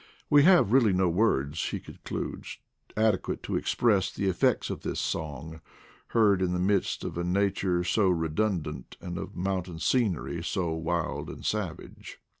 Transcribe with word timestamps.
We 0.31 0.41
have 0.45 0.71
really 0.71 0.93
no 0.93 1.07
words, 1.09 1.63
he 1.69 1.79
con 1.79 1.99
cludes, 2.03 2.57
adequate 2.97 3.43
to 3.43 3.55
express 3.55 4.09
the 4.11 4.25
effects 4.27 4.71
of 4.71 4.81
this 4.81 4.99
song, 4.99 5.61
heard 6.07 6.41
in 6.41 6.53
the 6.53 6.59
midst 6.59 7.03
of 7.03 7.19
a 7.19 7.23
nature 7.23 7.83
so 7.83 8.09
redundant, 8.09 8.97
and 8.99 9.19
of 9.19 9.35
mountain 9.35 9.77
scenery 9.77 10.43
so 10.43 10.71
wild 10.73 11.29
and 11.29 11.45
savage. 11.45 12.17